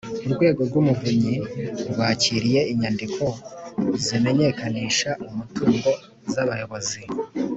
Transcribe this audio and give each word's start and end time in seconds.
Urwego 0.25 0.61
rw’Umuvunyi 0.69 1.35
rwakiriye 1.91 2.61
inyandiko 2.71 3.23
z’imenyekanishamutungo 4.03 5.91
z’abayobozi 6.33 7.01